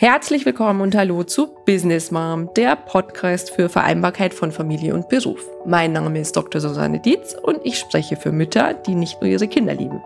[0.00, 5.44] Herzlich willkommen und hallo zu Business Mom, der Podcast für Vereinbarkeit von Familie und Beruf.
[5.66, 6.60] Mein Name ist Dr.
[6.60, 10.00] Susanne Dietz und ich spreche für Mütter, die nicht nur ihre Kinder lieben.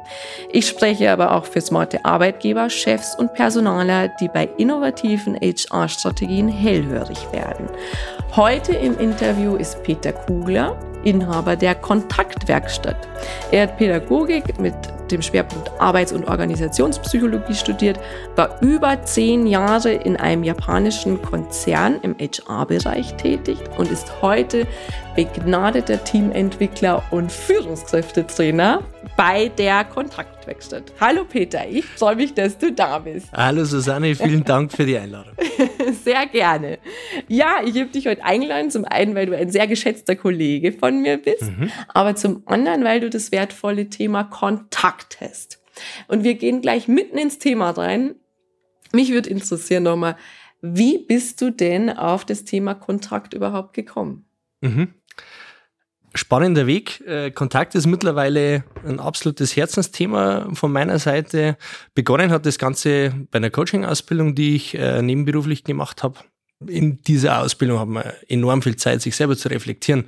[0.50, 7.30] Ich spreche aber auch für smarte Arbeitgeber, Chefs und Personaler, die bei innovativen HR-Strategien hellhörig
[7.30, 7.68] werden.
[8.34, 10.74] Heute im Interview ist Peter Kugler,
[11.04, 12.96] Inhaber der Kontaktwerkstatt.
[13.50, 14.74] Er hat Pädagogik mit
[15.12, 18.00] dem Schwerpunkt Arbeits- und Organisationspsychologie studiert,
[18.36, 24.66] war über zehn Jahre in einem japanischen Konzern im HR-Bereich tätig und ist heute
[25.14, 28.82] begnadeter Teamentwickler und Führungskräftetrainer
[29.16, 30.92] bei der Kontaktwerkstatt.
[31.00, 33.30] Hallo Peter, ich freue mich, dass du da bist.
[33.32, 35.34] Hallo Susanne, vielen Dank für die Einladung.
[36.04, 36.78] Sehr gerne.
[37.28, 41.02] Ja, ich habe dich heute eingeladen, zum einen, weil du ein sehr geschätzter Kollege von
[41.02, 41.70] mir bist, mhm.
[41.88, 45.62] aber zum anderen, weil du das wertvolle Thema Kontakt hast.
[46.08, 48.14] Und wir gehen gleich mitten ins Thema rein.
[48.92, 50.16] Mich würde interessieren nochmal,
[50.60, 54.26] wie bist du denn auf das Thema Kontakt überhaupt gekommen?
[54.60, 54.94] Mhm
[56.14, 57.00] spannender Weg.
[57.06, 61.56] Äh, Kontakt ist mittlerweile ein absolutes Herzensthema von meiner Seite.
[61.94, 66.18] Begonnen hat das Ganze bei einer Coaching-Ausbildung, die ich äh, nebenberuflich gemacht habe.
[66.66, 70.04] In dieser Ausbildung hat man enorm viel Zeit, sich selber zu reflektieren.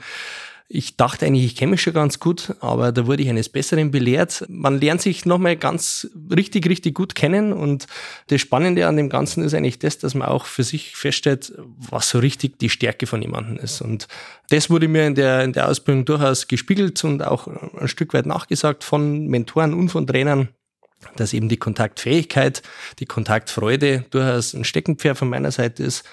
[0.67, 3.91] Ich dachte eigentlich, ich kenne mich schon ganz gut, aber da wurde ich eines Besseren
[3.91, 4.45] belehrt.
[4.49, 7.87] Man lernt sich nochmal ganz richtig, richtig gut kennen und
[8.29, 12.09] das Spannende an dem Ganzen ist eigentlich das, dass man auch für sich feststellt, was
[12.09, 13.83] so richtig die Stärke von jemandem ist.
[13.83, 14.09] Und
[14.49, 18.25] das wurde mir in der, in der Ausbildung durchaus gespiegelt und auch ein Stück weit
[18.25, 20.49] nachgesagt von Mentoren und von Trainern
[21.17, 22.63] dass eben die Kontaktfähigkeit,
[22.99, 26.05] die Kontaktfreude durchaus ein Steckenpferd von meiner Seite ist.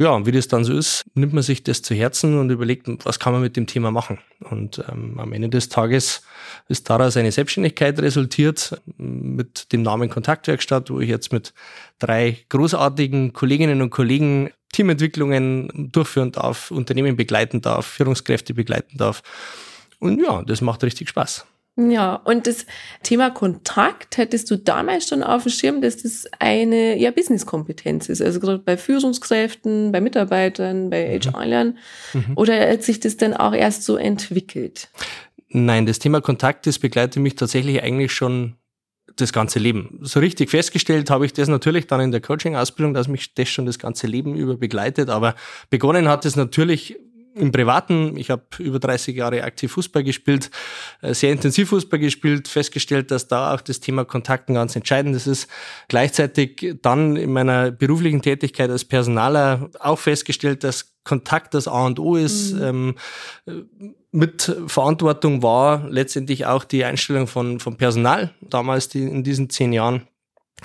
[0.00, 2.88] Ja, und wie das dann so ist, nimmt man sich das zu Herzen und überlegt,
[3.04, 4.18] was kann man mit dem Thema machen.
[4.48, 6.22] Und ähm, am Ende des Tages
[6.68, 11.52] ist daraus eine Selbstständigkeit resultiert mit dem Namen Kontaktwerkstatt, wo ich jetzt mit
[11.98, 19.22] drei großartigen Kolleginnen und Kollegen Teamentwicklungen durchführen darf, Unternehmen begleiten darf, Führungskräfte begleiten darf.
[19.98, 21.44] Und ja, das macht richtig Spaß.
[21.76, 22.66] Ja, und das
[23.02, 28.20] Thema Kontakt, hättest du damals schon auf dem Schirm, dass das eine ja, Business-Kompetenz ist?
[28.20, 31.32] Also gerade bei Führungskräften, bei Mitarbeitern, bei mhm.
[31.32, 31.78] HR-Lern?
[32.12, 32.32] Mhm.
[32.36, 34.88] Oder hat sich das dann auch erst so entwickelt?
[35.48, 38.56] Nein, das Thema Kontakt, das begleitet mich tatsächlich eigentlich schon
[39.16, 39.98] das ganze Leben.
[40.02, 43.66] So richtig festgestellt habe ich das natürlich dann in der Coaching-Ausbildung, dass mich das schon
[43.66, 45.10] das ganze Leben über begleitet.
[45.10, 45.34] Aber
[45.68, 46.98] begonnen hat es natürlich
[47.34, 50.50] im Privaten, ich habe über 30 Jahre aktiv Fußball gespielt,
[51.00, 55.48] äh, sehr intensiv Fußball gespielt, festgestellt, dass da auch das Thema Kontakten ganz entscheidend ist.
[55.88, 61.98] Gleichzeitig dann in meiner beruflichen Tätigkeit als Personaler auch festgestellt, dass Kontakt das A und
[61.98, 62.54] O ist.
[62.54, 62.94] Mhm.
[63.46, 63.74] Ähm,
[64.12, 69.72] mit Verantwortung war letztendlich auch die Einstellung von, von Personal damals die, in diesen zehn
[69.72, 70.06] Jahren.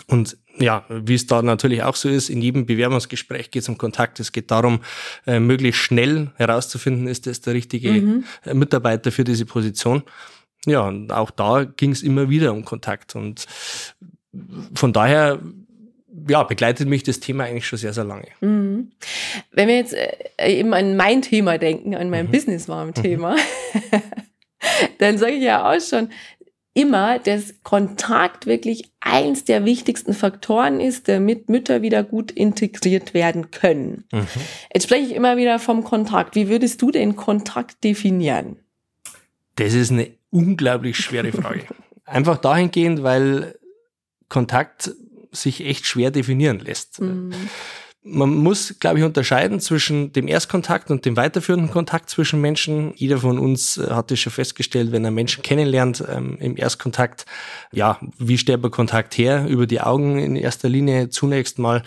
[0.07, 3.78] Und ja, wie es da natürlich auch so ist, in jedem Bewerbungsgespräch geht es um
[3.78, 4.19] Kontakt.
[4.19, 4.79] Es geht darum,
[5.28, 8.23] äh, möglichst schnell herauszufinden, ist das der richtige mhm.
[8.45, 10.03] Äh, Mitarbeiter für diese Position.
[10.66, 13.16] Ja, und auch da ging es immer wieder um Kontakt.
[13.16, 13.45] Und
[14.73, 15.39] von daher
[16.28, 18.28] ja, begleitet mich das Thema eigentlich schon sehr, sehr lange.
[18.41, 18.91] Mhm.
[19.51, 20.11] Wenn wir jetzt äh,
[20.47, 22.31] eben an mein Thema denken, an mein mhm.
[22.31, 24.01] Business-Warm-Thema, mhm.
[25.00, 26.09] dann sage ich ja auch schon,
[26.75, 33.50] immer, dass Kontakt wirklich eins der wichtigsten Faktoren ist, damit Mütter wieder gut integriert werden
[33.50, 34.03] können.
[34.12, 34.28] Mhm.
[34.74, 36.35] Jetzt spreche ich immer wieder vom Kontakt.
[36.35, 38.58] Wie würdest du den Kontakt definieren?
[39.56, 41.66] Das ist eine unglaublich schwere Frage.
[42.06, 43.58] Einfach dahingehend, weil
[44.28, 44.91] Kontakt
[45.31, 47.00] sich echt schwer definieren lässt.
[47.02, 47.31] Mhm
[48.07, 52.93] man muss, glaube ich, unterscheiden zwischen dem Erstkontakt und dem weiterführenden Kontakt zwischen Menschen.
[52.95, 57.25] Jeder von uns äh, hat es schon festgestellt, wenn er Menschen kennenlernt ähm, im Erstkontakt,
[57.71, 59.47] ja, wie stellt man Kontakt her?
[59.47, 61.81] Über die Augen in erster Linie zunächst mal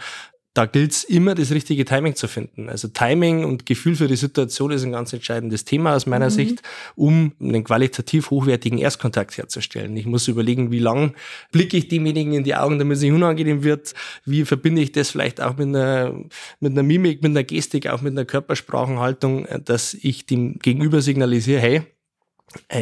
[0.54, 2.68] da gilt es immer, das richtige Timing zu finden.
[2.68, 6.30] Also Timing und Gefühl für die Situation ist ein ganz entscheidendes Thema aus meiner mhm.
[6.30, 6.62] Sicht,
[6.96, 9.96] um einen qualitativ hochwertigen Erstkontakt herzustellen.
[9.96, 11.14] Ich muss überlegen, wie lang
[11.52, 13.94] blicke ich demjenigen in die Augen, damit es nicht unangenehm wird.
[14.24, 16.14] Wie verbinde ich das vielleicht auch mit einer,
[16.60, 21.60] mit einer Mimik, mit einer Gestik, auch mit einer Körpersprachenhaltung, dass ich dem Gegenüber signalisiere,
[21.60, 21.82] hey,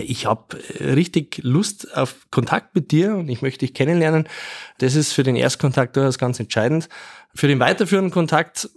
[0.01, 4.29] ich habe äh, richtig Lust auf Kontakt mit dir und ich möchte dich kennenlernen.
[4.79, 6.89] Das ist für den Erstkontakt durchaus ganz entscheidend.
[7.35, 8.69] Für den weiterführenden Kontakt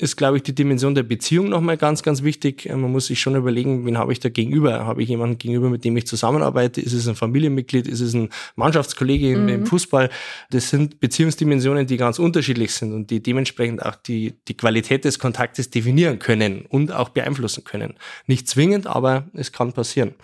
[0.00, 2.66] ist, glaube ich, die Dimension der Beziehung nochmal ganz, ganz wichtig.
[2.66, 4.86] Äh, man muss sich schon überlegen, wen habe ich da gegenüber?
[4.86, 6.80] Habe ich jemanden gegenüber, mit dem ich zusammenarbeite?
[6.80, 7.86] Ist es ein Familienmitglied?
[7.86, 9.48] Ist es ein Mannschaftskollege mhm.
[9.48, 10.10] im Fußball?
[10.50, 15.18] Das sind Beziehungsdimensionen, die ganz unterschiedlich sind und die dementsprechend auch die, die Qualität des
[15.18, 17.94] Kontaktes definieren können und auch beeinflussen können.
[18.26, 20.14] Nicht zwingend, aber es kann passieren.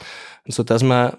[0.46, 1.16] So dass man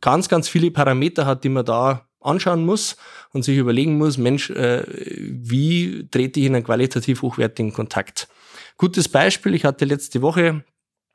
[0.00, 2.96] ganz, ganz viele Parameter hat, die man da anschauen muss
[3.32, 8.28] und sich überlegen muss, Mensch, äh, wie trete ich in einen qualitativ hochwertigen Kontakt?
[8.76, 10.64] Gutes Beispiel, ich hatte letzte Woche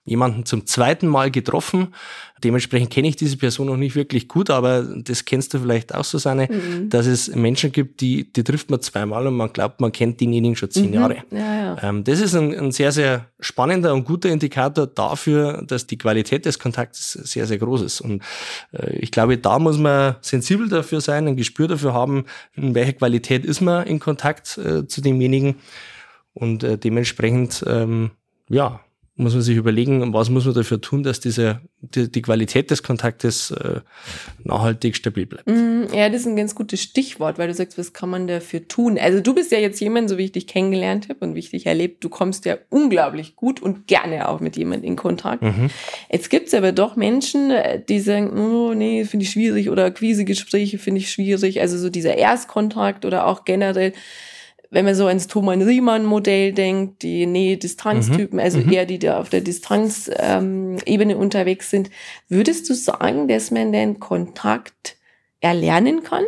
[0.05, 1.93] jemanden zum zweiten Mal getroffen.
[2.43, 6.03] Dementsprechend kenne ich diese Person noch nicht wirklich gut, aber das kennst du vielleicht auch,
[6.03, 6.89] Susanne, mhm.
[6.89, 10.55] dass es Menschen gibt, die, die trifft man zweimal und man glaubt, man kennt denjenigen
[10.55, 10.93] schon zehn mhm.
[10.93, 11.17] Jahre.
[11.31, 11.77] Ja, ja.
[11.81, 16.45] Ähm, das ist ein, ein, sehr, sehr spannender und guter Indikator dafür, dass die Qualität
[16.45, 18.01] des Kontakts sehr, sehr groß ist.
[18.01, 18.21] Und
[18.73, 22.93] äh, ich glaube, da muss man sensibel dafür sein, ein Gespür dafür haben, in welcher
[22.93, 25.55] Qualität ist man in Kontakt äh, zu demjenigen.
[26.33, 28.11] Und äh, dementsprechend, ähm,
[28.49, 28.81] ja,
[29.17, 32.83] muss man sich überlegen, was muss man dafür tun, dass diese, die, die Qualität des
[32.83, 33.79] Kontaktes äh,
[34.43, 35.47] nachhaltig stabil bleibt.
[35.47, 38.67] Mm, ja, das ist ein ganz gutes Stichwort, weil du sagst, was kann man dafür
[38.67, 38.99] tun?
[38.99, 41.51] Also du bist ja jetzt jemand, so wie ich dich kennengelernt habe und wie ich
[41.51, 45.43] dich erlebt, du kommst ja unglaublich gut und gerne auch mit jemandem in Kontakt.
[45.43, 45.69] Mhm.
[46.11, 47.53] Jetzt gibt's aber doch Menschen,
[47.87, 51.61] die sagen, oh nee, finde ich schwierig oder Quisegespräche finde ich schwierig.
[51.61, 53.93] Also so dieser Erstkontakt oder auch generell
[54.71, 58.43] wenn man so ans Thomas Riemann-Modell denkt, die Nähe-Distanz-Typen, mhm.
[58.43, 58.71] also mhm.
[58.71, 61.89] eher die da auf der Distanzebene ähm, unterwegs sind,
[62.29, 64.97] würdest du sagen, dass man den Kontakt
[65.39, 66.23] erlernen kann?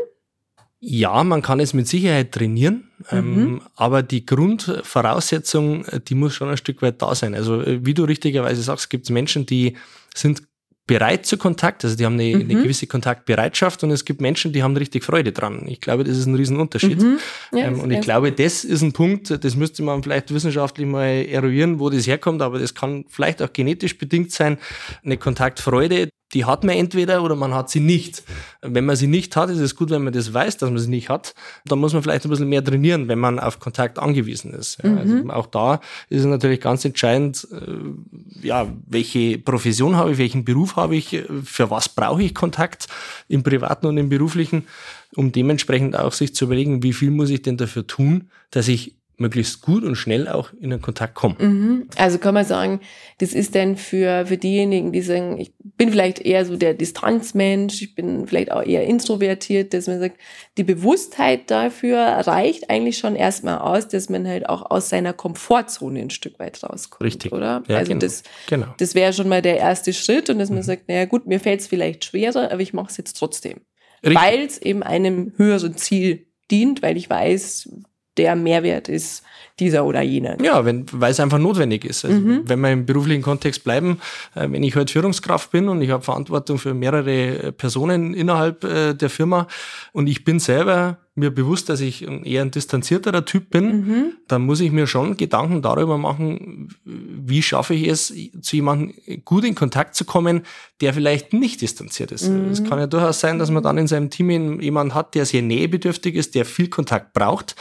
[0.80, 3.40] Ja, man kann es mit Sicherheit trainieren, ähm, mhm.
[3.40, 7.34] ähm, aber die Grundvoraussetzung, die muss schon ein Stück weit da sein.
[7.34, 9.76] Also äh, wie du richtigerweise sagst, gibt es Menschen, die
[10.14, 10.44] sind
[10.88, 12.50] bereit zu Kontakt, also die haben eine, mhm.
[12.50, 15.66] eine, gewisse Kontaktbereitschaft und es gibt Menschen, die haben richtig Freude dran.
[15.68, 17.02] Ich glaube, das ist ein Riesenunterschied.
[17.02, 17.20] Mhm.
[17.52, 21.26] Ja, ähm, und ich glaube, das ist ein Punkt, das müsste man vielleicht wissenschaftlich mal
[21.30, 24.58] eruieren, wo das herkommt, aber das kann vielleicht auch genetisch bedingt sein.
[25.04, 28.24] Eine Kontaktfreude, die hat man entweder oder man hat sie nicht.
[28.62, 30.90] Wenn man sie nicht hat, ist es gut, wenn man das weiß, dass man sie
[30.90, 31.34] nicht hat.
[31.66, 34.78] Dann muss man vielleicht ein bisschen mehr trainieren, wenn man auf Kontakt angewiesen ist.
[34.84, 35.32] Ja, also mhm.
[35.32, 35.80] auch da
[36.10, 41.24] ist es natürlich ganz entscheidend, äh, ja, welche Profession habe ich, welchen Beruf habe ich,
[41.44, 42.88] für was brauche ich Kontakt
[43.30, 44.68] im privaten und im beruflichen,
[45.16, 48.97] um dementsprechend auch sich zu überlegen, wie viel muss ich denn dafür tun, dass ich
[49.20, 51.36] möglichst gut und schnell auch in den Kontakt kommen.
[51.40, 51.88] Mhm.
[51.98, 52.80] Also kann man sagen,
[53.18, 57.82] das ist dann für, für diejenigen, die sagen, ich bin vielleicht eher so der Distanzmensch,
[57.82, 60.18] ich bin vielleicht auch eher introvertiert, dass man sagt,
[60.58, 66.00] die Bewusstheit dafür reicht eigentlich schon erstmal aus, dass man halt auch aus seiner Komfortzone
[66.00, 67.02] ein Stück weit rauskommt.
[67.02, 67.32] Richtig.
[67.32, 67.64] Oder?
[67.68, 68.02] Ja, also genau.
[68.02, 68.68] das, genau.
[68.78, 70.64] das wäre schon mal der erste Schritt und dass man mhm.
[70.64, 73.62] sagt, naja gut, mir fällt es vielleicht schwerer, aber ich mache es jetzt trotzdem.
[74.04, 77.70] Weil es eben einem höheren Ziel dient, weil ich weiß,
[78.18, 79.24] der Mehrwert ist
[79.60, 80.40] dieser oder jener.
[80.42, 82.06] Ja, wenn, weil es einfach notwendig ist.
[82.06, 82.42] Also mhm.
[82.46, 84.00] Wenn wir im beruflichen Kontext bleiben,
[84.36, 88.64] äh, wenn ich heute Führungskraft bin und ich habe Verantwortung für mehrere äh, Personen innerhalb
[88.64, 89.48] äh, der Firma
[89.94, 94.14] und ich bin selber mir bewusst, dass ich eher ein distanzierterer Typ bin, mhm.
[94.28, 98.94] dann muss ich mir schon Gedanken darüber machen, wie schaffe ich es, zu jemandem
[99.26, 100.44] gut in Kontakt zu kommen,
[100.80, 102.30] der vielleicht nicht distanziert ist.
[102.30, 102.52] Mhm.
[102.52, 105.42] Es kann ja durchaus sein, dass man dann in seinem Team jemanden hat, der sehr
[105.42, 107.56] nähebedürftig ist, der viel Kontakt braucht.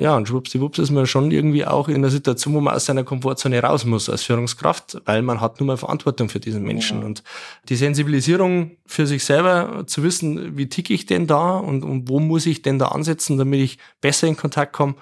[0.00, 3.04] Ja, und schwuppsdiwupps ist man schon irgendwie auch in einer Situation, wo man aus seiner
[3.04, 7.00] Komfortzone raus muss als Führungskraft, weil man hat nun mal Verantwortung für diesen Menschen.
[7.00, 7.06] Ja.
[7.06, 7.22] Und
[7.68, 12.18] die Sensibilisierung für sich selber zu wissen, wie ticke ich denn da und, und wo
[12.18, 14.94] muss ich denn da ansetzen, damit ich besser in Kontakt komme,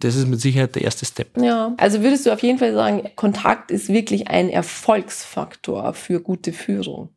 [0.00, 1.36] das ist mit Sicherheit der erste Step.
[1.40, 6.52] Ja, also würdest du auf jeden Fall sagen, Kontakt ist wirklich ein Erfolgsfaktor für gute
[6.52, 7.10] Führung.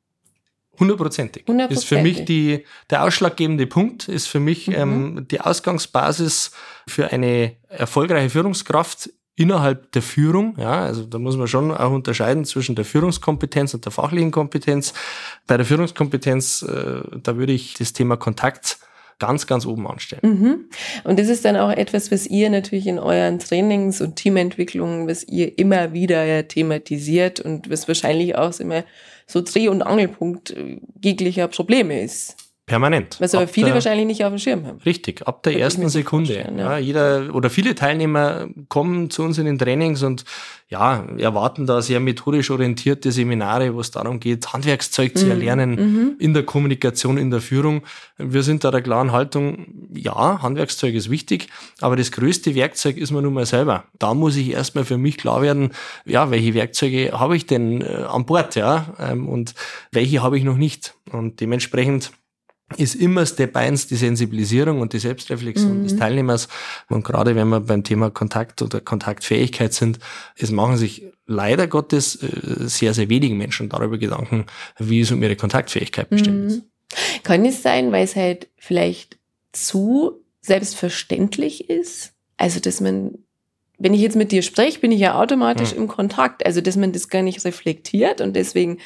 [0.80, 1.48] Hundertprozentig.
[1.70, 4.74] Ist für mich die, der ausschlaggebende Punkt, ist für mich mhm.
[4.74, 6.52] ähm, die Ausgangsbasis
[6.88, 10.56] für eine erfolgreiche Führungskraft innerhalb der Führung.
[10.58, 14.94] Ja, also da muss man schon auch unterscheiden zwischen der Führungskompetenz und der fachlichen Kompetenz.
[15.48, 18.80] Bei der Führungskompetenz, äh, da würde ich das Thema Kontakt
[19.20, 20.22] ganz, ganz oben anstellen.
[20.24, 20.66] Mhm.
[21.04, 25.24] Und das ist dann auch etwas, was ihr natürlich in euren Trainings und Teamentwicklungen, was
[25.24, 28.84] ihr immer wieder thematisiert und was wahrscheinlich auch immer
[29.34, 32.53] so Dreh- und Angelpunkt äh, jeglicher Probleme ist.
[32.74, 33.18] Permanent.
[33.20, 34.80] Was aber ab viele der, wahrscheinlich nicht auf dem Schirm haben.
[34.84, 36.34] Richtig, ab der ersten Sekunde.
[36.34, 36.58] Ja.
[36.58, 36.78] ja.
[36.80, 40.26] jeder oder viele Teilnehmer kommen zu uns in den Trainings und
[40.70, 45.32] ja, erwarten da sehr methodisch orientierte Seminare, wo es darum geht, Handwerkszeug zu mhm.
[45.32, 46.16] erlernen mhm.
[46.18, 47.84] in der Kommunikation, in der Führung.
[48.18, 51.50] Wir sind da der klaren Haltung, ja, Handwerkszeug ist wichtig,
[51.80, 53.84] aber das größte Werkzeug ist man nun mal selber.
[54.00, 55.74] Da muss ich erstmal für mich klar werden,
[56.06, 59.54] ja, welche Werkzeuge habe ich denn äh, an Bord, ja, ähm, und
[59.92, 60.96] welche habe ich noch nicht.
[61.12, 62.12] Und dementsprechend
[62.78, 65.84] ist immer Step 1 die Sensibilisierung und die Selbstreflexion mhm.
[65.84, 66.48] des Teilnehmers.
[66.90, 70.00] Und gerade wenn wir beim Thema Kontakt oder Kontaktfähigkeit sind,
[70.38, 74.46] es machen sich leider Gottes äh, sehr, sehr wenige Menschen darüber Gedanken,
[74.78, 76.48] wie es um ihre Kontaktfähigkeit bestimmt mhm.
[76.48, 76.62] ist.
[77.24, 79.18] Kann es sein, weil es halt vielleicht
[79.52, 82.14] zu selbstverständlich ist?
[82.38, 83.23] Also, dass man
[83.84, 85.82] wenn ich jetzt mit dir spreche, bin ich ja automatisch mhm.
[85.82, 86.46] im Kontakt.
[86.46, 88.78] Also, dass man das gar nicht reflektiert und deswegen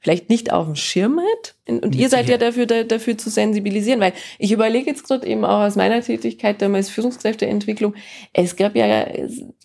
[0.00, 1.56] vielleicht nicht auf dem Schirm hat.
[1.68, 5.44] Und, ihr seid ja dafür, da, dafür zu sensibilisieren, weil ich überlege jetzt gerade eben
[5.44, 7.94] auch aus meiner Tätigkeit damals Führungskräfteentwicklung,
[8.32, 9.06] es gab ja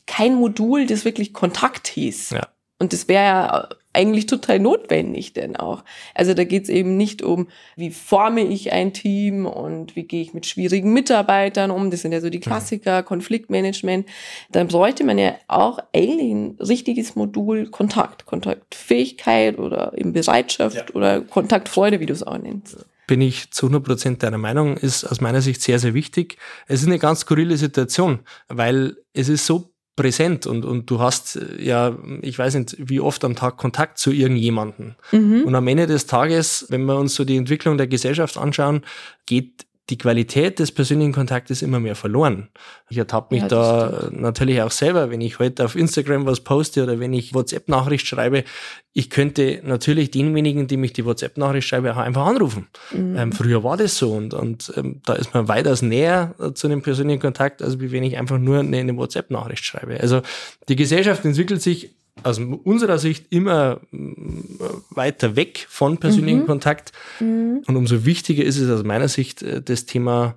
[0.08, 2.32] kein Modul, das wirklich Kontakt hieß.
[2.32, 2.50] Ja.
[2.78, 5.84] Und das wäre ja eigentlich total notwendig denn auch.
[6.14, 10.22] Also da geht es eben nicht um, wie forme ich ein Team und wie gehe
[10.22, 11.92] ich mit schwierigen Mitarbeitern um.
[11.92, 12.42] Das sind ja so die.
[12.42, 14.08] Klassiker, Konfliktmanagement.
[14.52, 20.96] Dann bräuchte man ja auch eigentlich ein richtiges Modul Kontakt, Kontaktfähigkeit oder eben Bereitschaft ja.
[20.96, 25.04] oder Kontaktfreude, wie du es auch nennst bin ich zu 100 Prozent deiner Meinung, ist
[25.04, 26.38] aus meiner Sicht sehr, sehr wichtig.
[26.68, 31.36] Es ist eine ganz skurrile Situation, weil es ist so präsent und, und du hast
[31.36, 34.96] äh, ja, ich weiß nicht, wie oft am Tag Kontakt zu irgendjemanden.
[35.12, 35.44] Mhm.
[35.44, 38.82] Und am Ende des Tages, wenn wir uns so die Entwicklung der Gesellschaft anschauen,
[39.26, 42.48] geht die Qualität des persönlichen Kontaktes immer mehr verloren.
[42.90, 44.22] Ich ertappe mich ja, da stimmt.
[44.22, 48.46] natürlich auch selber, wenn ich heute auf Instagram was poste oder wenn ich WhatsApp-Nachricht schreibe.
[48.94, 52.68] Ich könnte natürlich denjenigen, die mich die WhatsApp-Nachricht schreibe, auch einfach anrufen.
[52.92, 53.18] Mhm.
[53.18, 56.68] Ähm, früher war das so und, und ähm, da ist man weitaus näher äh, zu
[56.68, 60.00] einem persönlichen Kontakt, als wenn ich einfach nur eine, eine WhatsApp-Nachricht schreibe.
[60.00, 60.22] Also
[60.70, 64.60] die Gesellschaft entwickelt sich aus unserer Sicht immer mm,
[64.92, 66.48] weiter weg von persönlichem mhm.
[66.48, 66.92] Kontakt.
[67.20, 67.64] Mhm.
[67.68, 70.36] Und umso wichtiger ist es aus meiner Sicht, äh, das Thema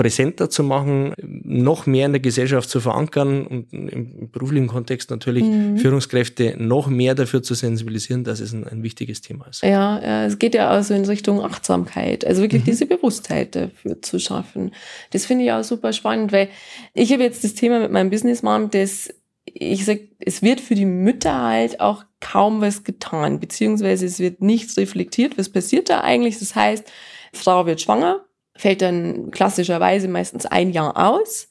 [0.00, 5.44] präsenter zu machen, noch mehr in der Gesellschaft zu verankern und im beruflichen Kontext natürlich
[5.44, 5.76] mhm.
[5.76, 9.62] Führungskräfte noch mehr dafür zu sensibilisieren, dass es ein, ein wichtiges Thema ist.
[9.62, 12.66] Ja, ja, es geht ja also in Richtung Achtsamkeit, also wirklich mhm.
[12.66, 14.72] diese Bewusstheit dafür zu schaffen.
[15.10, 16.48] Das finde ich auch super spannend, weil
[16.94, 19.12] ich habe jetzt das Thema mit meinem Business Mom, das
[19.54, 24.42] ich sag, es wird für die Mütter halt auch kaum was getan, beziehungsweise es wird
[24.42, 26.38] nichts reflektiert, was passiert da eigentlich.
[26.38, 26.90] Das heißt,
[27.32, 28.24] Frau wird schwanger,
[28.56, 31.48] fällt dann klassischerweise meistens ein Jahr aus.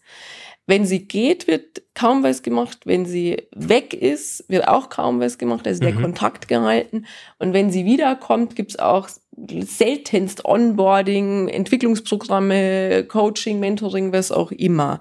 [0.67, 2.81] Wenn sie geht, wird kaum was gemacht.
[2.85, 5.65] Wenn sie weg ist, wird auch kaum was gemacht.
[5.65, 6.01] Also der mhm.
[6.01, 7.07] Kontakt gehalten.
[7.39, 9.09] Und wenn sie wiederkommt, gibt's auch
[9.47, 14.99] seltenst Onboarding, Entwicklungsprogramme, Coaching, Mentoring, was auch immer.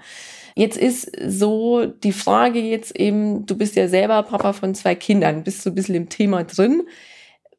[0.59, 5.45] Jetzt ist so die Frage jetzt eben, du bist ja selber Papa von zwei Kindern,
[5.45, 6.83] bist so ein bisschen im Thema drin.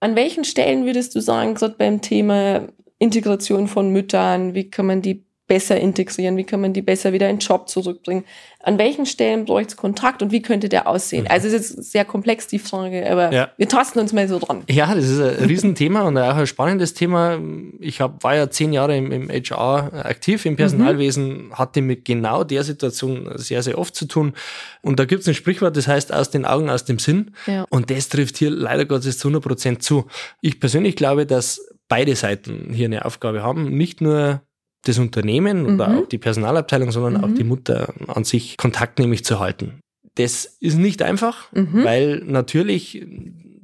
[0.01, 5.01] An welchen Stellen würdest du sagen, gerade beim Thema Integration von Müttern, wie kann man
[5.01, 6.37] die besser integrieren?
[6.37, 8.23] Wie kann man die besser wieder in den Job zurückbringen?
[8.61, 11.23] An welchen Stellen bräuchte es Kontakt und wie könnte der aussehen?
[11.23, 11.31] Mhm.
[11.31, 13.49] Also es ist sehr komplex, die Frage, aber ja.
[13.57, 14.63] wir tasten uns mal so dran.
[14.69, 17.39] Ja, das ist ein Riesenthema und auch ein spannendes Thema.
[17.79, 21.53] Ich hab, war ja zehn Jahre im, im HR aktiv, im Personalwesen, mhm.
[21.55, 24.33] hatte mit genau der Situation sehr, sehr oft zu tun.
[24.81, 27.31] Und da gibt es ein Sprichwort, das heißt aus den Augen, aus dem Sinn.
[27.47, 27.65] Ja.
[27.69, 30.05] Und das trifft hier leider Gottes zu 100 Prozent zu.
[30.41, 34.41] Ich persönlich glaube, dass beide Seiten hier eine Aufgabe haben, nicht nur
[34.83, 35.73] das Unternehmen mhm.
[35.75, 37.23] oder auch die Personalabteilung, sondern mhm.
[37.23, 39.79] auch die Mutter an sich Kontakt nämlich zu halten.
[40.15, 41.83] Das ist nicht einfach, mhm.
[41.83, 43.05] weil natürlich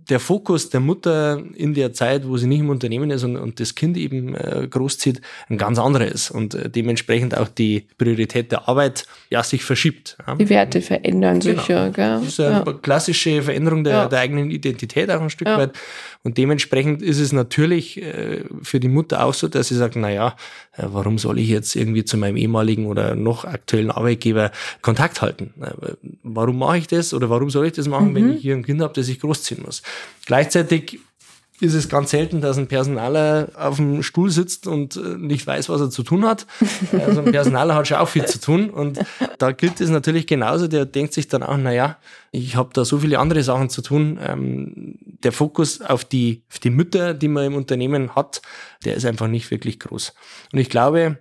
[0.09, 3.59] der Fokus der Mutter in der Zeit, wo sie nicht im Unternehmen ist und, und
[3.59, 8.51] das Kind eben äh, großzieht, ein ganz anderer ist und äh, dementsprechend auch die Priorität
[8.51, 10.17] der Arbeit ja sich verschiebt.
[10.27, 10.35] Ja.
[10.35, 11.59] Die Werte verändern genau.
[11.59, 11.89] sich ja.
[11.89, 12.19] Gell?
[12.19, 12.73] Das ist eine ja.
[12.73, 14.07] klassische Veränderung der, ja.
[14.07, 15.71] der, eigenen Identität auch ein Stück weit.
[16.25, 20.09] Und dementsprechend ist es natürlich äh, für die Mutter auch so, dass sie sagt, na
[20.09, 20.29] ja,
[20.75, 24.51] äh, warum soll ich jetzt irgendwie zu meinem ehemaligen oder noch aktuellen Arbeitgeber
[24.81, 25.53] Kontakt halten?
[25.61, 28.15] Äh, warum mache ich das oder warum soll ich das machen, mhm.
[28.15, 29.83] wenn ich hier ein Kind habe, das ich großziehen muss?
[30.25, 30.99] Gleichzeitig
[31.61, 35.69] ist es ganz selten, dass ein Personaler auf dem Stuhl sitzt und äh, nicht weiß,
[35.69, 36.45] was er zu tun hat.
[37.05, 38.99] Also ein Personaler hat schon auch viel zu tun und
[39.37, 40.67] da gilt es natürlich genauso.
[40.67, 41.97] Der denkt sich dann auch, naja,
[42.31, 44.19] ich habe da so viele andere Sachen zu tun.
[44.21, 48.41] Ähm, der Fokus auf die, auf die Mütter, die man im Unternehmen hat,
[48.83, 50.13] der ist einfach nicht wirklich groß.
[50.51, 51.17] Und ich glaube,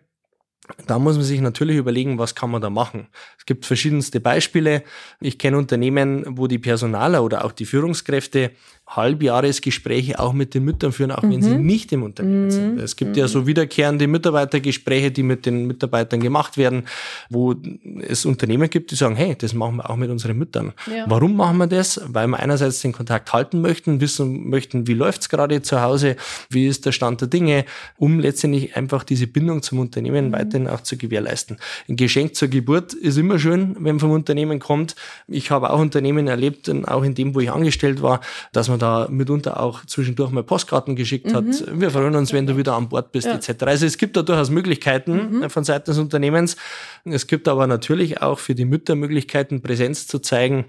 [0.87, 3.09] da muss man sich natürlich überlegen, was kann man da machen.
[3.39, 4.83] Es gibt verschiedenste Beispiele.
[5.21, 8.53] Ich kenne Unternehmen, wo die Personaler oder auch die Führungskräfte
[8.87, 11.33] Halbjahresgespräche auch mit den Müttern führen, auch mhm.
[11.33, 11.67] wenn sie mhm.
[11.67, 12.51] nicht im Unternehmen mhm.
[12.51, 12.81] sind.
[12.81, 13.19] Es gibt mhm.
[13.19, 16.85] ja so wiederkehrende Mitarbeitergespräche, die mit den Mitarbeitern gemacht werden,
[17.31, 17.55] wo
[18.03, 20.73] es Unternehmen gibt, die sagen, hey, das machen wir auch mit unseren Müttern.
[20.95, 21.07] Ja.
[21.09, 22.01] Warum machen wir das?
[22.07, 26.17] Weil wir einerseits den Kontakt halten möchten, wissen möchten, wie läuft's gerade zu Hause,
[26.51, 27.65] wie ist der Stand der Dinge,
[27.97, 30.33] um letztendlich einfach diese Bindung zum Unternehmen mhm.
[30.33, 31.57] weiterhin auch zu gewährleisten.
[31.89, 34.95] Ein Geschenk zur Geburt ist immer schön, wenn vom Unternehmen kommt.
[35.27, 38.21] Ich habe auch Unternehmen erlebt, auch in dem, wo ich angestellt war,
[38.53, 41.35] dass man man da mitunter auch zwischendurch mal Postkarten geschickt mhm.
[41.35, 41.65] hat.
[41.73, 43.35] Wir freuen uns, wenn du wieder an Bord bist, ja.
[43.35, 43.65] etc.
[43.65, 45.51] Also es gibt da durchaus Möglichkeiten mhm.
[45.51, 46.57] von Seiten des Unternehmens.
[47.05, 50.67] Es gibt aber natürlich auch für die Mütter Möglichkeiten, Präsenz zu zeigen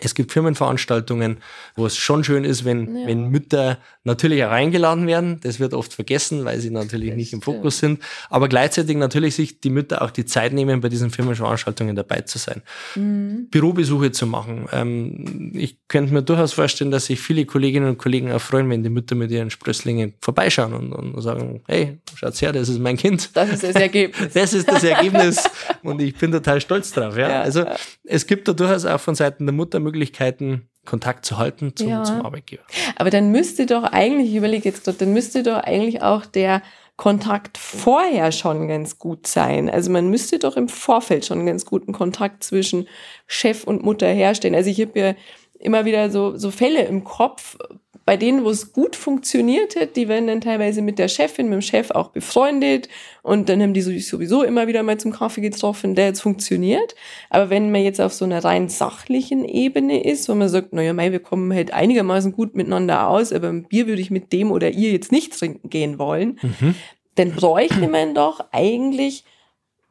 [0.00, 1.38] Es gibt Firmenveranstaltungen,
[1.76, 3.06] wo es schon schön ist, wenn, ja.
[3.06, 5.38] wenn Mütter natürlich auch eingeladen werden.
[5.42, 8.00] Das wird oft vergessen, weil sie natürlich das nicht im Fokus sind.
[8.28, 12.38] Aber gleichzeitig natürlich sich die Mütter auch die Zeit nehmen, bei diesen Firmenveranstaltungen dabei zu
[12.38, 12.62] sein.
[12.96, 13.48] Mhm.
[13.50, 14.66] Bürobesuche zu machen.
[14.72, 18.82] Ähm, ich könnte mir durchaus vorstellen, dass sich viele Kolleginnen und Kollegen auch freuen, wenn
[18.82, 22.96] die Mütter mit ihren Sprösslingen vorbeischauen und, und sagen, hey, schaut's her, das ist mein
[22.96, 23.30] Kind.
[23.34, 24.34] Das ist das Ergebnis.
[24.34, 25.42] Das ist das Ergebnis
[25.82, 27.16] und ich bin total stolz drauf.
[27.16, 27.28] Ja?
[27.28, 27.64] ja also
[28.04, 32.04] es gibt da durchaus auch von Seiten der Mutter Möglichkeiten, Kontakt zu halten zum, ja.
[32.04, 32.62] zum Arbeitgeber.
[32.96, 36.62] Aber dann müsste doch eigentlich, ich überlege jetzt gerade, dann müsste doch eigentlich auch der
[36.96, 39.68] Kontakt vorher schon ganz gut sein.
[39.68, 42.86] Also man müsste doch im Vorfeld schon einen ganz guten Kontakt zwischen
[43.26, 44.54] Chef und Mutter herstellen.
[44.54, 45.14] Also ich habe ja
[45.58, 47.56] immer wieder so, so Fälle im Kopf,
[48.04, 51.54] bei denen, wo es gut funktioniert hat, die werden dann teilweise mit der Chefin, mit
[51.54, 52.88] dem Chef auch befreundet
[53.22, 56.94] und dann haben die sowieso immer wieder mal zum Kaffee getroffen, der jetzt funktioniert.
[57.30, 60.92] Aber wenn man jetzt auf so einer rein sachlichen Ebene ist, wo man sagt, naja,
[60.92, 64.52] mei, wir kommen halt einigermaßen gut miteinander aus, aber ein Bier würde ich mit dem
[64.52, 66.74] oder ihr jetzt nicht trinken gehen wollen, mhm.
[67.14, 69.24] dann bräuchte man doch eigentlich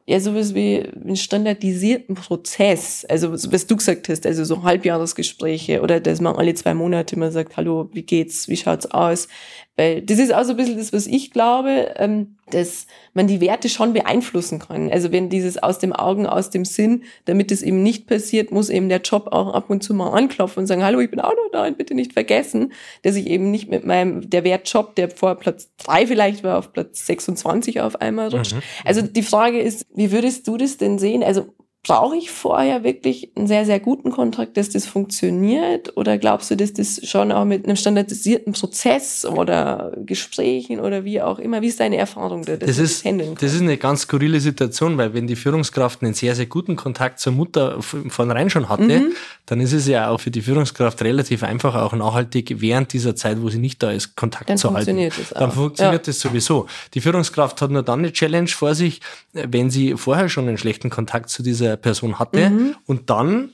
[0.06, 3.04] ja sowas wie einen standardisierten Prozess.
[3.06, 7.32] Also was du gesagt hast, also so Halbjahresgespräche oder dass man alle zwei Monate mal
[7.32, 9.28] sagt, hallo, wie geht's, wie schaut's aus?
[9.76, 13.40] Weil das ist auch so ein bisschen das, was ich glaube, ähm, dass man die
[13.40, 14.90] Werte schon beeinflussen kann.
[14.92, 18.68] Also wenn dieses aus dem Augen, aus dem Sinn, damit es eben nicht passiert, muss
[18.68, 21.32] eben der Job auch ab und zu mal anklopfen und sagen, hallo, ich bin auch
[21.32, 25.10] noch da und bitte nicht vergessen, dass ich eben nicht mit meinem, der Wertjob, der
[25.10, 28.54] vor Platz drei vielleicht war, auf Platz 26 auf einmal rutscht.
[28.54, 28.62] Mhm.
[28.84, 31.24] Also die Frage ist, wie würdest du das denn sehen?
[31.24, 31.46] Also
[31.84, 35.94] brauche ich vorher wirklich einen sehr, sehr guten Kontakt, dass das funktioniert?
[35.96, 41.20] Oder glaubst du, dass das schon auch mit einem standardisierten Prozess oder Gesprächen oder wie
[41.20, 42.56] auch immer, wie ist deine Erfahrung da?
[42.56, 46.46] Das, ist, das ist eine ganz skurrile Situation, weil wenn die Führungskraft einen sehr, sehr
[46.46, 49.12] guten Kontakt zur Mutter von rein schon hatte, mhm.
[49.44, 53.42] dann ist es ja auch für die Führungskraft relativ einfach, auch nachhaltig während dieser Zeit,
[53.42, 54.96] wo sie nicht da ist, Kontakt dann zu halten.
[54.96, 55.40] Das auch.
[55.40, 56.12] Dann funktioniert ja.
[56.12, 56.66] das sowieso.
[56.94, 59.02] Die Führungskraft hat nur dann eine Challenge vor sich,
[59.34, 62.76] wenn sie vorher schon einen schlechten Kontakt zu dieser Person hatte mhm.
[62.86, 63.50] und dann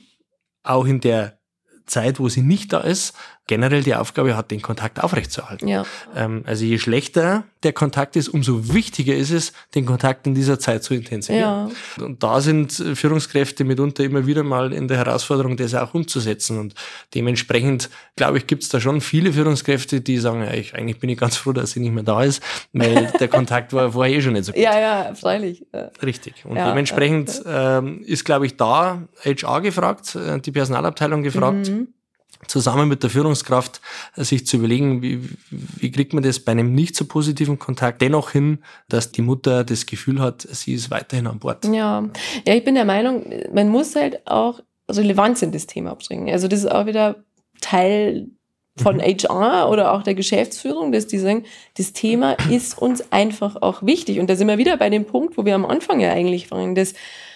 [0.63, 1.39] auch in der
[1.85, 3.13] Zeit, wo sie nicht da ist,
[3.51, 5.67] generell die Aufgabe hat, den Kontakt aufrechtzuerhalten.
[5.67, 5.83] Ja.
[6.15, 10.57] Ähm, also je schlechter der Kontakt ist, umso wichtiger ist es, den Kontakt in dieser
[10.57, 11.69] Zeit zu intensivieren.
[11.97, 12.05] Ja.
[12.05, 16.59] Und da sind Führungskräfte mitunter immer wieder mal in der Herausforderung, das auch umzusetzen.
[16.59, 16.75] Und
[17.13, 21.09] dementsprechend, glaube ich, gibt es da schon viele Führungskräfte, die sagen, ja, ich, eigentlich bin
[21.09, 24.21] ich ganz froh, dass sie nicht mehr da ist, weil der Kontakt war vorher eh
[24.21, 24.61] schon nicht so gut.
[24.61, 25.65] Ja, ja, freilich.
[26.01, 26.45] Richtig.
[26.45, 31.67] Und ja, dementsprechend ähm, ist, glaube ich, da HR gefragt, äh, die Personalabteilung gefragt.
[31.67, 31.89] Mhm
[32.47, 33.81] zusammen mit der Führungskraft
[34.15, 38.01] äh, sich zu überlegen, wie, wie kriegt man das bei einem nicht so positiven Kontakt
[38.01, 41.65] dennoch hin, dass die Mutter das Gefühl hat, sie ist weiterhin an Bord.
[41.65, 42.09] Ja,
[42.45, 46.29] ja ich bin der Meinung, man muss halt auch Relevanz in das Thema bringen.
[46.29, 47.23] Also das ist auch wieder
[47.61, 48.29] Teil
[48.77, 49.01] von mhm.
[49.01, 51.45] HR oder auch der Geschäftsführung, dass die sagen,
[51.77, 54.19] das Thema ist uns einfach auch wichtig.
[54.19, 56.75] Und da sind wir wieder bei dem Punkt, wo wir am Anfang ja eigentlich waren,
[56.75, 56.93] dass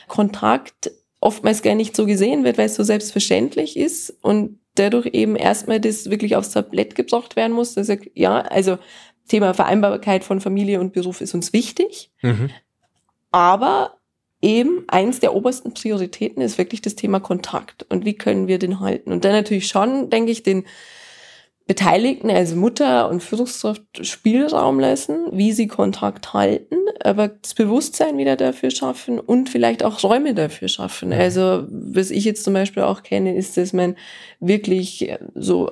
[0.07, 0.91] Kontakt
[1.25, 5.79] oftmals gar nicht so gesehen wird, weil es so selbstverständlich ist und dadurch eben erstmal
[5.79, 7.73] das wirklich aufs Tablett gebracht werden muss.
[7.73, 8.77] Dass er, ja, also
[9.27, 12.11] Thema Vereinbarkeit von Familie und Beruf ist uns wichtig.
[12.21, 12.51] Mhm.
[13.31, 13.97] Aber
[14.39, 17.87] eben eins der obersten Prioritäten ist wirklich das Thema Kontakt.
[17.89, 19.11] Und wie können wir den halten?
[19.11, 20.65] Und dann natürlich schon, denke ich, den
[21.67, 28.35] Beteiligten, also Mutter und Führungskraft, Spielraum lassen, wie sie Kontakt halten, aber das Bewusstsein wieder
[28.35, 31.11] dafür schaffen und vielleicht auch Räume dafür schaffen.
[31.11, 33.95] Also, was ich jetzt zum Beispiel auch kenne, ist, dass man
[34.39, 35.67] wirklich so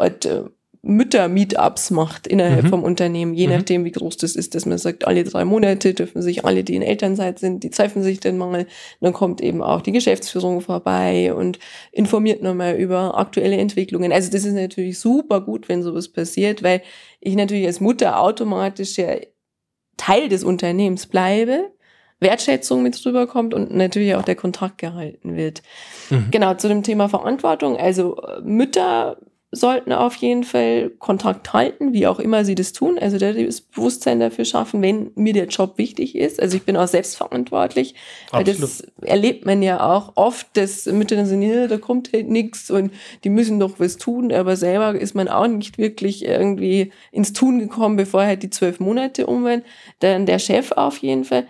[0.85, 2.69] Mütter-Meetups macht innerhalb mhm.
[2.69, 3.53] vom Unternehmen, je mhm.
[3.53, 6.75] nachdem, wie groß das ist, dass man sagt, alle drei Monate dürfen sich alle, die
[6.75, 8.67] in Elternzeit sind, die treffen sich dann mal.
[8.99, 11.57] Dann kommt eben auch die Geschäftsführung vorbei und
[11.93, 14.11] informiert nochmal über aktuelle Entwicklungen.
[14.11, 16.81] Also das ist natürlich super gut, wenn sowas passiert, weil
[17.21, 19.15] ich natürlich als Mutter automatisch ja
[19.95, 21.71] Teil des Unternehmens bleibe.
[22.19, 25.61] Wertschätzung mit rüberkommt und natürlich auch der Kontakt gehalten wird.
[26.09, 26.27] Mhm.
[26.31, 27.77] Genau, zu dem Thema Verantwortung.
[27.77, 29.17] Also Mütter
[29.53, 32.97] sollten auf jeden Fall Kontakt halten, wie auch immer sie das tun.
[32.99, 36.41] Also das Bewusstsein dafür schaffen, wenn mir der Job wichtig ist.
[36.41, 37.93] Also ich bin auch selbstverantwortlich.
[38.31, 42.71] Weil das erlebt man ja auch oft, dass Mütter dann sagen, da kommt halt nichts
[42.71, 42.91] und
[43.23, 44.33] die müssen doch was tun.
[44.33, 48.79] Aber selber ist man auch nicht wirklich irgendwie ins Tun gekommen, bevor halt die zwölf
[48.79, 49.63] Monate um waren.
[49.99, 51.45] Dann der Chef auf jeden Fall.